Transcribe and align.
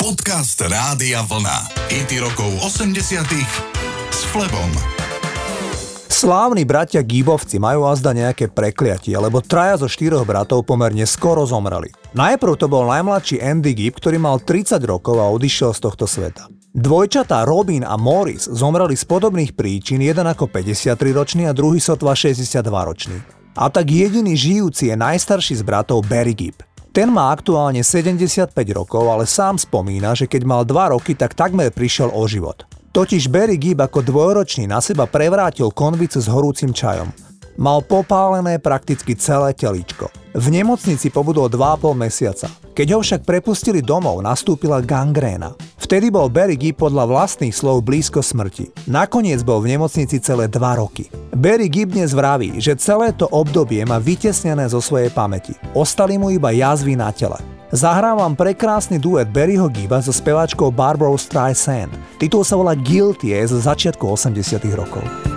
Podcast 0.00 0.56
Rádia 0.64 1.20
Vlna. 1.28 1.76
IT 1.92 2.24
rokov 2.24 2.48
80 2.64 3.20
s 4.08 4.20
Flebom. 4.32 4.72
Slávni 6.08 6.64
bratia 6.64 7.04
Gíbovci 7.04 7.60
majú 7.60 7.84
azda 7.84 8.16
nejaké 8.16 8.48
prekliatie, 8.48 9.12
lebo 9.20 9.44
traja 9.44 9.76
zo 9.76 9.92
štyroch 9.92 10.24
bratov 10.24 10.64
pomerne 10.64 11.04
skoro 11.04 11.44
zomreli. 11.44 11.92
Najprv 12.16 12.56
to 12.56 12.64
bol 12.72 12.88
najmladší 12.88 13.44
Andy 13.44 13.76
Gibb, 13.76 14.00
ktorý 14.00 14.16
mal 14.16 14.40
30 14.40 14.80
rokov 14.88 15.20
a 15.20 15.28
odišiel 15.28 15.76
z 15.76 15.84
tohto 15.84 16.08
sveta. 16.08 16.48
Dvojčatá 16.72 17.44
Robin 17.44 17.84
a 17.84 18.00
Morris 18.00 18.48
zomreli 18.48 18.96
z 18.96 19.04
podobných 19.04 19.52
príčin, 19.52 20.00
jeden 20.00 20.24
ako 20.24 20.48
53-ročný 20.48 21.44
a 21.44 21.52
druhý 21.52 21.76
sotva 21.76 22.16
62-ročný. 22.16 23.20
A 23.52 23.68
tak 23.68 23.92
jediný 23.92 24.32
žijúci 24.32 24.88
je 24.88 24.96
najstarší 24.96 25.60
z 25.60 25.62
bratov 25.66 26.08
Barry 26.08 26.32
Gibb. 26.32 26.69
Ten 26.90 27.06
má 27.14 27.30
aktuálne 27.30 27.86
75 27.86 28.50
rokov, 28.74 29.06
ale 29.06 29.22
sám 29.22 29.62
spomína, 29.62 30.10
že 30.18 30.26
keď 30.26 30.42
mal 30.42 30.62
2 30.66 30.90
roky, 30.90 31.14
tak 31.14 31.38
takmer 31.38 31.70
prišiel 31.70 32.10
o 32.10 32.26
život. 32.26 32.66
Totiž 32.90 33.30
Barry 33.30 33.54
Gibb 33.54 33.78
ako 33.78 34.02
dvojročný 34.02 34.66
na 34.66 34.82
seba 34.82 35.06
prevrátil 35.06 35.70
konvicu 35.70 36.18
s 36.18 36.26
horúcim 36.26 36.74
čajom. 36.74 37.14
Mal 37.62 37.86
popálené 37.86 38.58
prakticky 38.58 39.14
celé 39.14 39.54
teličko. 39.54 40.10
V 40.34 40.46
nemocnici 40.50 41.14
pobudol 41.14 41.46
2,5 41.46 41.94
mesiaca. 41.94 42.50
Keď 42.74 42.86
ho 42.90 42.98
však 42.98 43.22
prepustili 43.22 43.86
domov, 43.86 44.18
nastúpila 44.26 44.82
gangréna. 44.82 45.54
Vtedy 45.90 46.06
bol 46.06 46.30
Gibb 46.30 46.86
podľa 46.86 47.02
vlastných 47.02 47.50
slov 47.50 47.82
blízko 47.82 48.22
smrti. 48.22 48.86
Nakoniec 48.86 49.42
bol 49.42 49.58
v 49.58 49.74
nemocnici 49.74 50.22
celé 50.22 50.46
2 50.46 50.54
roky. 50.78 51.10
Gibb 51.66 51.98
dnes 51.98 52.14
vraví, 52.14 52.62
že 52.62 52.78
celé 52.78 53.10
to 53.10 53.26
obdobie 53.26 53.82
má 53.82 53.98
vytesnené 53.98 54.70
zo 54.70 54.78
svojej 54.78 55.10
pamäti. 55.10 55.58
Ostali 55.74 56.14
mu 56.14 56.30
iba 56.30 56.54
jazvy 56.54 56.94
na 56.94 57.10
tele. 57.10 57.42
Zahrávam 57.74 58.38
prekrásny 58.38 59.02
duet 59.02 59.34
Barryho 59.34 59.66
Gibba 59.66 59.98
so 59.98 60.14
speváčkou 60.14 60.70
Barbara 60.70 61.10
Streisand. 61.18 61.90
Titul 62.22 62.46
sa 62.46 62.54
volá 62.54 62.78
Guilty 62.78 63.34
je 63.34 63.50
z 63.50 63.58
začiatku 63.58 64.06
80 64.06 64.62
rokov. 64.78 65.29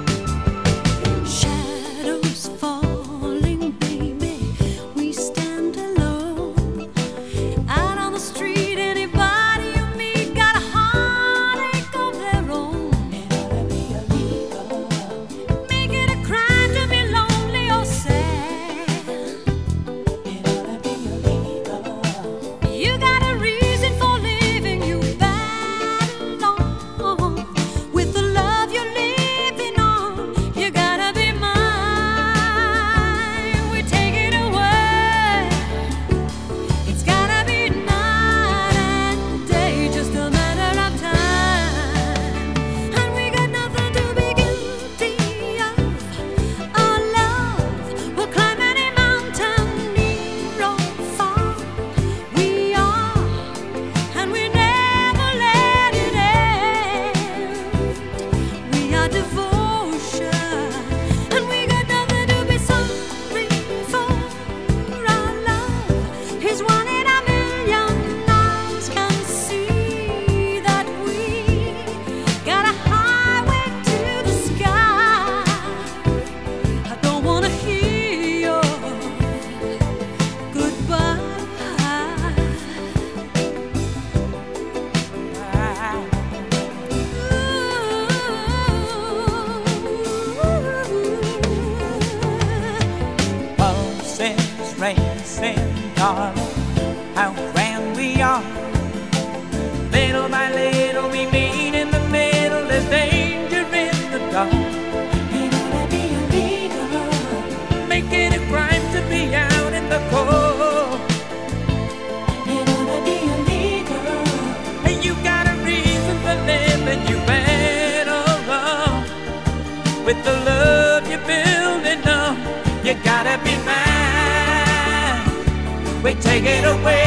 take 126.33 126.45
it 126.45 126.65
away. 126.65 127.02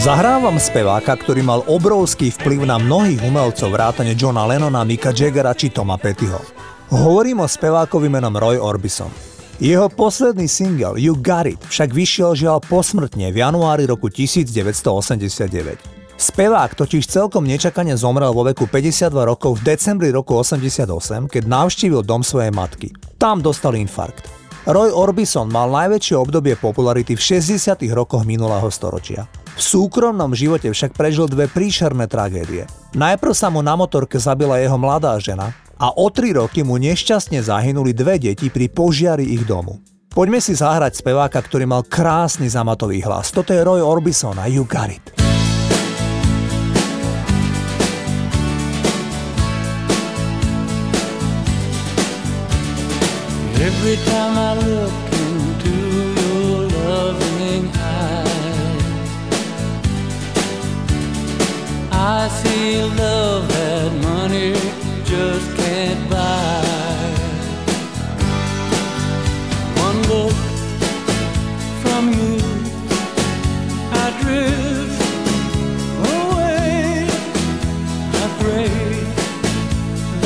Zahrávam 0.00 0.56
speváka, 0.56 1.12
ktorý 1.12 1.44
mal 1.44 1.60
obrovský 1.68 2.32
vplyv 2.32 2.64
na 2.64 2.80
mnohých 2.80 3.20
umelcov 3.20 3.68
vrátane 3.68 4.16
Johna 4.16 4.48
Lennona, 4.48 4.80
Mika 4.80 5.12
Jaggera 5.12 5.52
či 5.52 5.68
Toma 5.68 6.00
Pettyho. 6.00 6.40
Hovorím 6.88 7.44
o 7.44 7.46
spevákovi 7.46 8.08
menom 8.08 8.32
Roy 8.32 8.56
Orbison. 8.56 9.12
Jeho 9.60 9.92
posledný 9.92 10.48
single 10.48 10.96
You 10.96 11.20
Got 11.20 11.52
It 11.52 11.60
však 11.68 11.92
vyšiel 11.92 12.32
žiaľ 12.32 12.64
posmrtne 12.64 13.28
v 13.28 13.44
januári 13.44 13.84
roku 13.84 14.08
1989. 14.08 16.16
Spevák 16.16 16.80
totiž 16.80 17.04
celkom 17.04 17.44
nečakane 17.44 17.92
zomrel 17.92 18.32
vo 18.32 18.48
veku 18.48 18.72
52 18.72 19.12
rokov 19.12 19.60
v 19.60 19.76
decembri 19.76 20.08
roku 20.16 20.32
88, 20.32 21.28
keď 21.28 21.42
navštívil 21.44 22.00
dom 22.08 22.24
svojej 22.24 22.56
matky. 22.56 22.88
Tam 23.20 23.44
dostal 23.44 23.76
infarkt. 23.76 24.32
Roy 24.64 24.88
Orbison 24.88 25.52
mal 25.52 25.68
najväčšie 25.68 26.16
obdobie 26.16 26.56
popularity 26.56 27.16
v 27.16 27.44
60. 27.44 27.84
rokoch 27.92 28.24
minulého 28.24 28.68
storočia. 28.72 29.28
V 29.54 29.60
súkromnom 29.60 30.34
živote 30.34 30.70
však 30.70 30.94
prežil 30.94 31.26
dve 31.30 31.46
príšerné 31.50 32.06
tragédie. 32.06 32.66
Najprv 32.94 33.32
sa 33.34 33.48
mu 33.48 33.62
na 33.62 33.78
motorke 33.78 34.18
zabila 34.18 34.58
jeho 34.58 34.76
mladá 34.76 35.14
žena 35.22 35.54
a 35.80 35.94
o 35.94 36.06
tri 36.12 36.36
roky 36.36 36.60
mu 36.60 36.76
nešťastne 36.76 37.40
zahynuli 37.40 37.96
dve 37.96 38.20
deti 38.20 38.52
pri 38.52 38.68
požiari 38.68 39.30
ich 39.32 39.46
domu. 39.48 39.80
Poďme 40.10 40.42
si 40.42 40.58
zahrať 40.58 40.98
speváka, 40.98 41.38
ktorý 41.38 41.70
mal 41.70 41.86
krásny 41.86 42.50
zamatový 42.50 42.98
hlas. 43.06 43.30
Toto 43.30 43.54
je 43.54 43.62
Roy 43.62 43.78
Orbison 43.78 44.34
a 44.42 44.50
You 44.50 44.66
Got 44.66 44.90
It. 44.90 45.29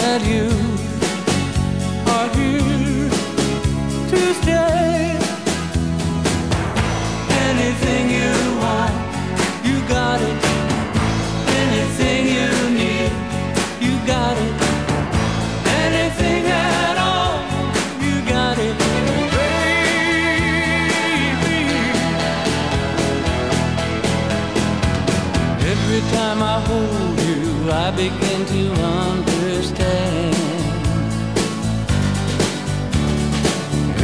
you. 0.05 0.74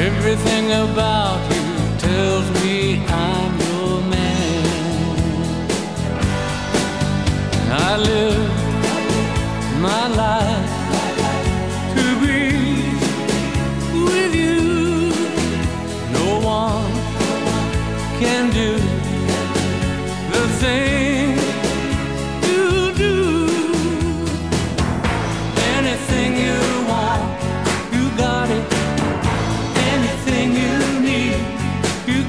Everything 0.01 0.73
about 0.73 1.39
you 1.55 1.99
tells 1.99 2.49
me 2.63 3.05
I'm 3.07 3.40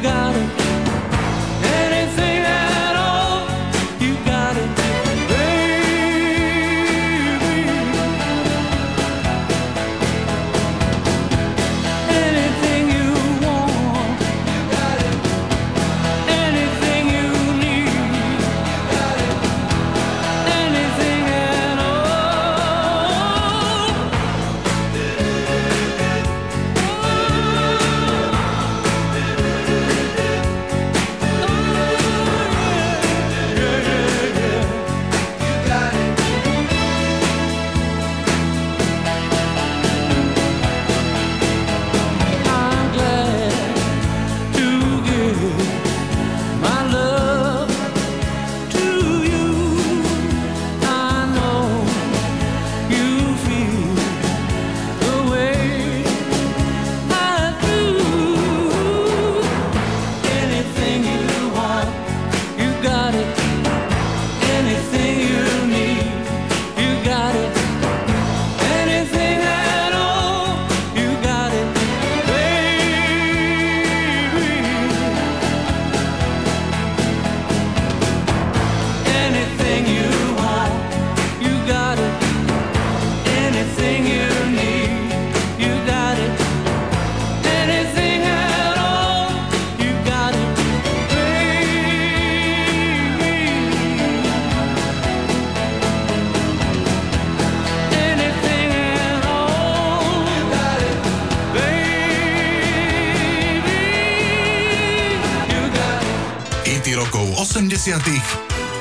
gotta 0.01 0.60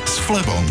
s 0.07 0.23
Flebom. 0.31 0.62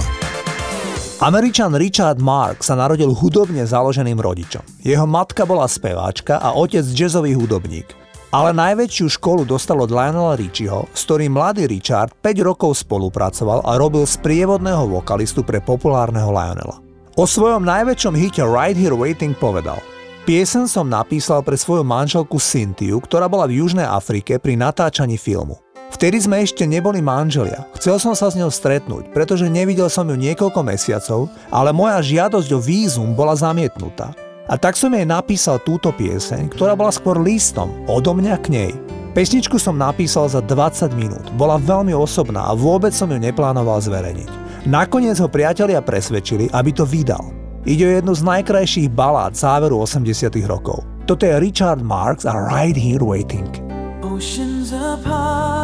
Američan 1.20 1.75
Richard 1.75 2.24
Mark 2.24 2.63
sa 2.63 2.79
narodil 2.79 3.12
hudobne 3.12 3.68
založeným 3.68 4.15
rodičom. 4.15 4.63
Jeho 4.79 5.03
matka 5.03 5.44
bola 5.44 5.68
speváčka 5.68 6.39
a 6.39 6.56
otec 6.56 6.88
jazzový 6.96 7.36
hudobník. 7.36 7.91
Ale 8.32 8.56
najväčšiu 8.56 9.20
školu 9.20 9.44
dostal 9.44 9.84
od 9.84 9.91
Lionela 9.91 10.39
Richieho, 10.39 10.88
s 10.96 11.03
ktorým 11.03 11.36
mladý 11.36 11.68
Richard 11.68 12.15
5 12.24 12.39
rokov 12.39 12.88
spolupracoval 12.88 13.68
a 13.68 13.75
robil 13.75 14.08
sprievodného 14.08 14.88
vokalistu 14.96 15.44
pre 15.44 15.60
populárneho 15.60 16.32
Lionela. 16.32 16.79
O 17.20 17.27
svojom 17.27 17.68
najväčšom 17.68 18.15
hite 18.15 18.48
Right 18.48 18.79
Here 18.79 18.96
Waiting 18.96 19.36
povedal 19.36 19.84
Piesen 20.24 20.72
som 20.72 20.88
napísal 20.88 21.44
pre 21.44 21.60
svoju 21.60 21.84
manželku 21.84 22.39
Cynthiu, 22.39 23.03
ktorá 23.03 23.27
bola 23.27 23.44
v 23.44 23.60
Južnej 23.60 23.84
Afrike 23.84 24.39
pri 24.39 24.56
natáčaní 24.56 25.20
filmu. 25.20 25.60
Vtedy 26.00 26.15
sme 26.24 26.39
ešte 26.39 26.63
neboli 26.63 27.03
manželia. 27.03 27.68
Chcel 27.75 28.00
som 28.00 28.15
sa 28.15 28.32
s 28.32 28.39
ňou 28.39 28.48
stretnúť, 28.48 29.12
pretože 29.12 29.51
nevidel 29.51 29.91
som 29.91 30.08
ju 30.08 30.15
niekoľko 30.15 30.63
mesiacov, 30.63 31.27
ale 31.51 31.75
moja 31.75 32.00
žiadosť 32.00 32.56
o 32.56 32.60
vízum 32.63 33.12
bola 33.12 33.36
zamietnutá. 33.36 34.15
A 34.48 34.56
tak 34.56 34.79
som 34.79 34.96
jej 34.96 35.03
napísal 35.03 35.60
túto 35.60 35.91
pieseň, 35.91 36.56
ktorá 36.56 36.79
bola 36.79 36.96
skôr 36.96 37.20
listom 37.20 37.84
odo 37.84 38.15
mňa 38.15 38.36
k 38.39 38.48
nej. 38.48 38.72
Pesničku 39.12 39.60
som 39.60 39.75
napísal 39.75 40.32
za 40.32 40.39
20 40.39 40.96
minút, 40.96 41.27
bola 41.36 41.60
veľmi 41.60 41.91
osobná 41.91 42.48
a 42.48 42.56
vôbec 42.56 42.96
som 42.96 43.12
ju 43.12 43.20
neplánoval 43.20 43.84
zverejniť. 43.84 44.63
Nakoniec 44.72 45.20
ho 45.20 45.27
priatelia 45.27 45.84
presvedčili, 45.84 46.48
aby 46.56 46.72
to 46.72 46.88
vydal. 46.88 47.27
Ide 47.68 47.84
o 47.84 47.91
jednu 48.00 48.15
z 48.15 48.24
najkrajších 48.24 48.88
balád 48.96 49.36
záveru 49.36 49.84
80 49.84 50.32
rokov. 50.48 50.79
Toto 51.03 51.27
je 51.27 51.36
Richard 51.44 51.84
Marks 51.84 52.24
a 52.24 52.32
Right 52.39 52.79
Here 52.79 53.03
Waiting. 53.03 53.51
Oceans 54.00 54.72
apart. 54.72 55.58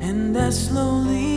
and 0.00 0.36
I 0.36 0.50
slowly. 0.50 1.33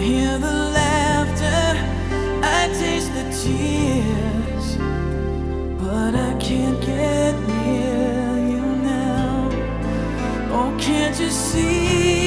hear 0.00 0.38
the 0.38 0.52
laughter, 0.78 1.76
I 2.42 2.68
taste 2.80 3.12
the 3.12 3.24
tears, 3.40 4.76
but 5.78 6.14
I 6.14 6.34
can't 6.40 6.80
get 6.80 7.34
near 7.48 8.48
you 8.52 8.66
now. 8.82 9.50
Oh, 10.52 10.76
can't 10.80 11.18
you 11.20 11.28
see? 11.28 12.19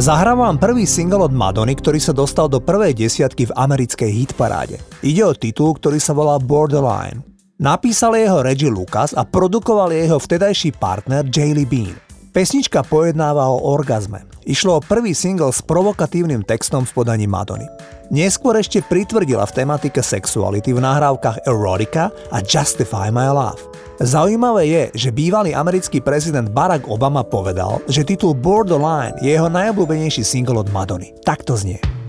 Zahrám 0.00 0.56
prvý 0.56 0.88
single 0.88 1.28
od 1.28 1.34
Madony, 1.36 1.76
ktorý 1.76 2.00
sa 2.00 2.16
dostal 2.16 2.48
do 2.48 2.56
prvej 2.56 2.96
desiatky 2.96 3.52
v 3.52 3.52
americkej 3.52 4.08
hitparáde. 4.08 4.80
Ide 5.04 5.28
o 5.28 5.36
titul, 5.36 5.76
ktorý 5.76 6.00
sa 6.00 6.16
volá 6.16 6.40
Borderline. 6.40 7.20
Napísal 7.60 8.16
jeho 8.16 8.40
Reggie 8.40 8.72
Lucas 8.72 9.12
a 9.12 9.28
produkoval 9.28 9.92
jeho 9.92 10.16
vtedajší 10.16 10.80
partner 10.80 11.28
Jaylee 11.28 11.68
Bean. 11.68 11.92
Pesnička 12.32 12.80
pojednáva 12.80 13.44
o 13.52 13.60
orgazme. 13.60 14.24
Išlo 14.48 14.80
o 14.80 14.84
prvý 14.84 15.12
single 15.12 15.52
s 15.52 15.60
provokatívnym 15.60 16.40
textom 16.44 16.88
v 16.88 16.92
podaní 16.96 17.28
Madony. 17.28 17.68
Neskôr 18.10 18.58
ešte 18.58 18.82
pritvrdila 18.82 19.46
v 19.46 19.54
tematike 19.62 20.02
sexuality 20.02 20.74
v 20.74 20.82
nahrávkach 20.82 21.46
Erotica 21.46 22.10
a 22.32 22.42
Justify 22.42 23.12
My 23.12 23.30
Love. 23.30 23.62
Zaujímavé 24.00 24.64
je, 24.66 24.82
že 24.96 25.14
bývalý 25.14 25.52
americký 25.52 26.00
prezident 26.00 26.48
Barack 26.48 26.88
Obama 26.88 27.20
povedal, 27.20 27.84
že 27.84 28.00
titul 28.02 28.32
Borderline 28.32 29.14
je 29.20 29.36
jeho 29.36 29.52
najobľúbenejší 29.52 30.24
single 30.24 30.64
od 30.64 30.72
Madony. 30.72 31.12
Takto 31.20 31.54
znie. 31.54 31.99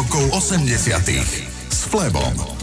Rokov 0.00 0.32
80 0.32 1.68
s 1.68 1.84
Flebom. 1.84 2.59